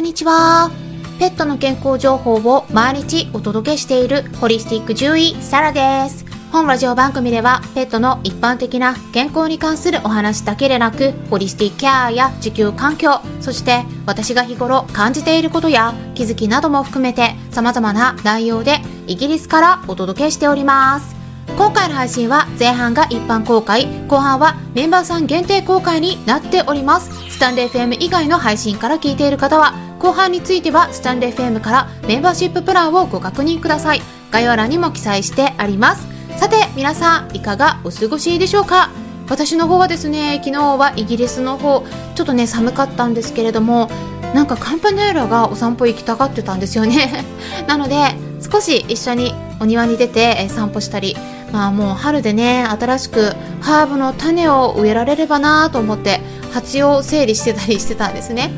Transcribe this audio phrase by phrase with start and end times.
[0.00, 0.70] んにちは。
[1.18, 6.24] ペットの健康情報を毎日お届けしているホリスティック獣医サラです。
[6.50, 21.19] 本ラジオ番組ではペットの一般的な健康に関するお話だけでなくホリスティックケアや地球環境そして私が日頃感じていることや気づきなども含めて様々な内容でイギリスからお届けしております
[21.56, 27.10] 今回の配信は前半が一般公開後半はメンバーさん限定公開になっております。
[27.30, 34.02] スタンデー FM 以外の配信から聞いている方は後半についてはスタンデー FM からメンバーシッププランをご確認ください。
[34.30, 36.06] 概要欄にも記載してあります。
[36.38, 38.90] さて皆さんいかがお過ごしでしょうか？
[39.28, 41.84] 私の方はですね昨日はイギリスの方
[42.16, 43.88] ちょっとね寒かったんですけれども
[44.34, 47.24] なんかカンパネーラがお散歩行きたがってたんですよね。
[47.68, 48.16] なので
[48.50, 51.16] 少し一緒にお庭に出て散歩したり
[51.52, 56.20] まあもう春でね新しくハーブの種を植えられればなと思って
[56.52, 58.50] 鉢を整理してたりしてたんですね。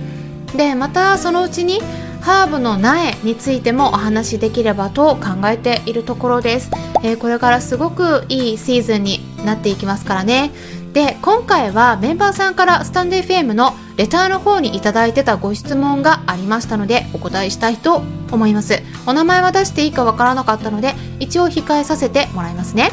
[0.56, 1.80] でまたそのうちに
[2.20, 6.70] ハーブの苗についてもお話しできればと考えているところです、
[7.02, 10.52] えー、これからすごくいいシーズンになっていきますからね。
[10.92, 18.82] で今回はメンバーさんからスタンデー FM のレターの方にいただいてたご質問がありましたのでお答えしたいと思います。
[19.06, 22.90] お名前は出していいかわからなかったので一応控えさせてもらいますね。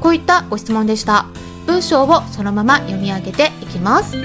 [0.00, 1.26] こういったご質問でした。
[1.66, 4.16] 文章をそのまま読み上げていきます。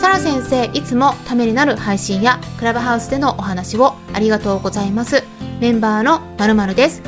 [0.00, 5.24] サラ先生いつもためになる配信やクラブハウスでのお話をありがとうございます。
[5.60, 7.02] メンバーの〇〇です。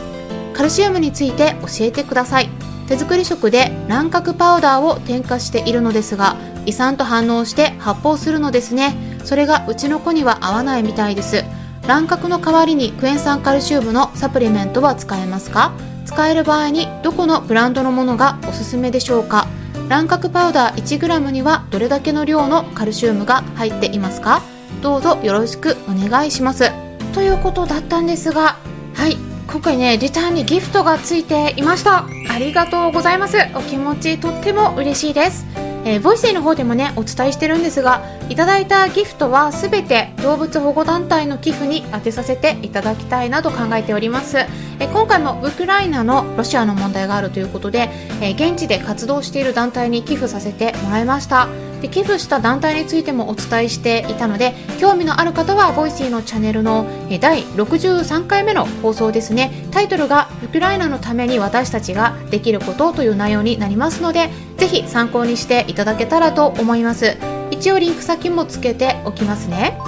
[0.54, 2.48] カルシウムについて教えてください。
[2.88, 8.94] 手作り食で卵殻パウダーを添加しているのですが胃酸と反応して発泡するのですね。
[9.24, 11.44] それがうちの子には合わないみたいです。
[11.82, 15.72] 卵殻の代わりにクエン酸カルシウムのサプリメントは使えますか？
[16.04, 19.46] 使える場合にどこのブランドのものがおすすめでしょうか？
[19.88, 24.42] 卵殻パウダー 1g にはどれだけの量のカルシウムが入っていますか？
[24.82, 26.70] どうぞよろしくお願いします。
[27.14, 28.58] ということだったんですが
[28.94, 29.16] はい
[29.56, 32.04] 今回ねリターンにギフトがついていました。
[32.04, 33.38] ありがとうございます。
[33.54, 35.46] お気持ちとっても嬉しいです。
[35.86, 47.88] えー、ボイスイの方でもねお伝えしてるんですがいただいたギフトはすべて動物保護団体の寄付に充てさせていただきたいなと考えております、えー、今回もウクライナのロシアの問題があるということで、
[48.20, 51.48] えー、現地で活動している団体に寄付させてもらいました。
[51.86, 56.84] で寄付した団体についてもお伝えしていたので興味のある方は Voicy のチャンネルの
[57.20, 59.68] 第63回目の放送ですね。
[59.70, 67.16] タイトルが「ウクライナのために私たちができること」という内容になりますのでぜひ参考にしていただけたらと思います。
[67.52, 69.78] 一応リンク先もつけておきますね。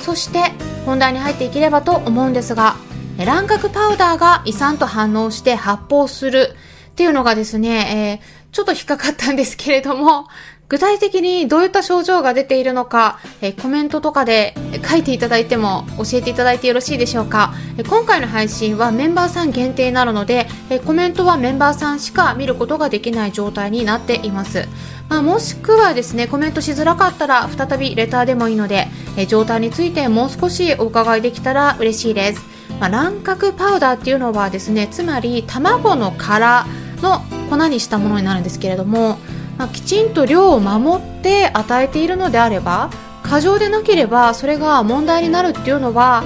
[0.00, 0.52] そして
[0.86, 2.76] 本題に入っていければと思うんですが
[3.18, 6.54] 卵殻パウダーが胃酸と反応して発泡する
[6.90, 10.26] っていうのがですね、えー、ちょっと引っかかったんですけれども、
[10.68, 14.54] 具体的にどういった症状が出ているのか、えコメントとかで
[14.86, 24.68] 書いていただいても教えていただいてよろしいでしょうか、え今回の配信はメンバーさん限定なので、えコメントはメンバーさんしか見ることができない状態になっています、
[25.08, 32.44] まあ、もしくはですねコメントしづらかったら再びレターでもいいので、え状態についてもう少しお伺いできたら嬉しいです、
[32.78, 36.66] まあ、卵殻パウダーっていうのはですねつまり卵の殻
[37.00, 39.18] の粉にしたものになるんですけれども
[39.58, 42.90] まあ、きちんと量を守って与えているのであれば
[43.22, 46.22] 過剰でなければそれが問題になるっていうのは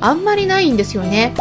[0.00, 1.34] あんまりないんですよね。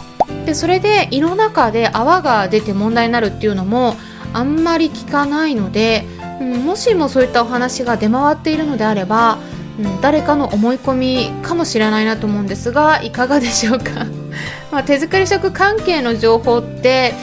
[0.45, 3.95] でそれで胃の中で泡が出て問題になるっていうのも
[4.33, 6.05] あんまり聞かないので、
[6.39, 9.37] うん、もしもそういったお話が出回っているのであれば、
[9.79, 14.05] うん、誰かの思い込みかもしれないなと思うんですがいかがでしょうか。
[14.71, 17.13] まあ、手作り食関係の情報って、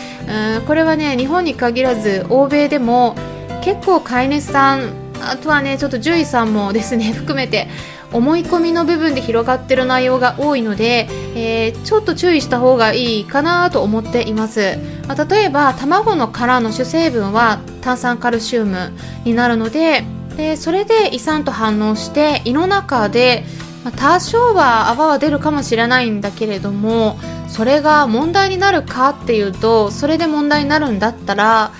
[0.57, 3.17] うん、これはね日本に限らず欧米でも
[3.63, 7.69] 結構飼い主さんあとはねちょっと獣医さんもですね 含めて
[8.13, 14.79] 思い込みの部分で広がってる内容が多いので、えー、ちょっと注意した方がいいかなと思っています、
[15.09, 18.93] まあ、例えば卵の殻の主成分は炭酸カルシウム
[19.25, 20.05] になるので
[20.37, 23.45] でそれで胃酸と反応して胃の中で、
[23.85, 31.73] まあ、多少は泡は出るかもしれないんだけれどもそれが問題になるかっていうとそれで問題になるんだったら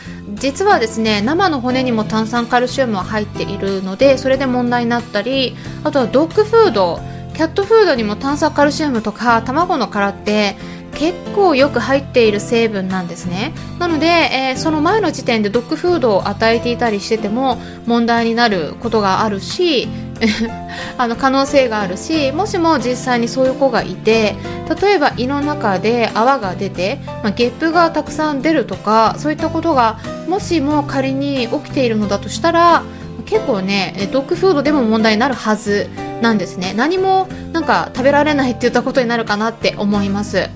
[0.43, 5.55] 実はですね生の骨にも炭酸カルシウムは入っているのでそれで問題になったり
[5.85, 6.99] あとはドッグフード
[7.33, 10.57] キャットフードにも炭酸カルシウムとか卵の殻って
[10.97, 13.55] 結構よく入っている成分なんですね。
[13.79, 19.89] なので、えー、その前の時点でドッグフードを与えていたりしてても問題になることがあるし
[20.99, 24.37] あの可能性があるしもしも実際にそういう子がいて
[24.81, 29.99] 例えば胃の中で泡が出て、まあ、ゲップがたくさん出るとかそういったことが
[30.29, 32.83] もしも仮に起きているのだとしたら
[33.27, 35.89] 結構ねドッグフードでも問題になるはず
[36.21, 36.73] なんですね。
[36.77, 40.49] 何もなんか食べられないって言ったことになるかなって思います。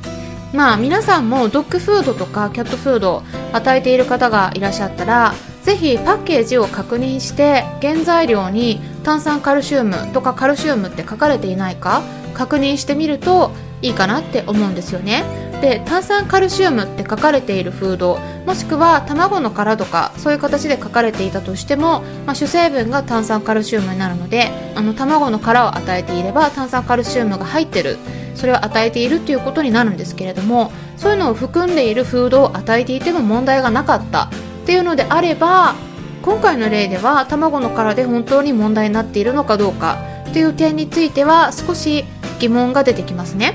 [0.53, 3.23] まあ皆さんもドッグフードとかキャットフード
[3.53, 12.03] 与えている方がいらっしゃったらぜひパッケージを確認して原材料に炭酸カルシウムとかカルシウムって書かれていないか
[12.35, 15.23] 確認してみるといいかなって思うんですよね。
[15.61, 27.97] で炭酸カルシウムって書かれているフードもしくは卵の殻とかそういう形で書かれていたとしても、まあ、主成分が炭酸カルシウムになるのであの卵の殻を与えていれば炭酸カルシウムが入ってる
[28.35, 34.29] それを与えているっていうことになるんですけれどもそういうのを含んでいるフードを与えていても問題がなかったっ
[34.67, 35.75] ていうのであれば
[36.27, 39.99] 今回の例では卵の殻で本当に問題になっているのかどうか
[40.33, 42.05] という点については少し
[42.41, 43.55] 疑問が出てきますね。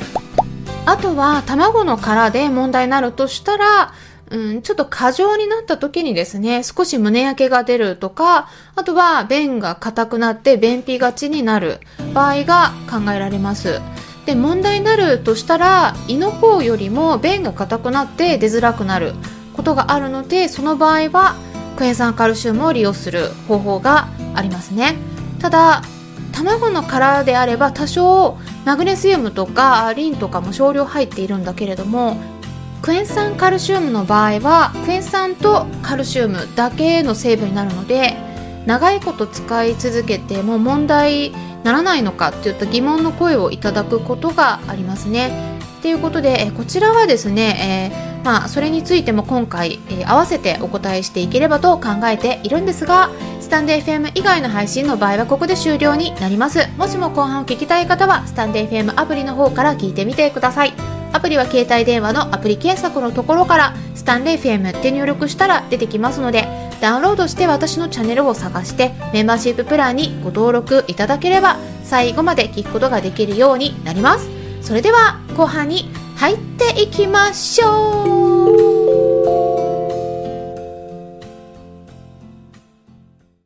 [0.86, 3.94] あとは卵の殻で問題になるとしたら、
[4.30, 8.48] うん、ちょっと過剰になった時にですね、少し胸焼けが出るとか、
[8.78, 11.82] あとは便が硬くなって便秘がちになる
[12.14, 13.82] 場合が考えられます。
[14.26, 19.12] で、問題になるとしたら、胃の方よりも便が硬くなって出づらくなる
[19.54, 21.36] ことがあるので、その場合は
[21.78, 24.96] クエン酸カルシウムを利用する方法がありますね。
[25.40, 25.82] ただ、
[26.32, 32.18] 卵の殻であれば多少マグネシウムとかリンとかも少量入っているんだけれども
[32.82, 38.16] クエン酸カルシウムの場合はクエン酸とカルシウムだけの成分になるので
[38.66, 41.32] 長いこと使い続けても問題
[41.64, 45.51] ならないのかといった疑問の声をいただくことがありますね。
[45.82, 56.70] ということで、えこちらはですね、えー、まあ、それについても今回、えー、合わせてお答えしていければと考えているんですがスタンデー FM 以外の配信の場合はここで終了になります。
[56.78, 60.74] もしも後半を聞きたい方はスタンデー FM アプリの方から聞いてみてください。
[61.14, 66.48] アプリは携帯電話のアプリ検索のところからスタンレー FM って入力したら出てきますので
[66.80, 74.30] ダウンロードして私のチャンネルを探してメンバーシッププランにご登録いただければ最後まで聞くことができるようになります。
[74.62, 78.21] それでは後半に入っていきましょう。